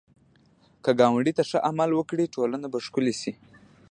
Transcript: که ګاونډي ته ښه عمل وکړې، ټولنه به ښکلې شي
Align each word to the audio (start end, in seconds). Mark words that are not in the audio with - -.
که 0.83 0.91
ګاونډي 0.99 1.33
ته 1.37 1.43
ښه 1.49 1.59
عمل 1.69 1.89
وکړې، 1.95 2.31
ټولنه 2.35 2.67
به 2.71 2.79
ښکلې 2.85 3.13
شي 3.21 3.33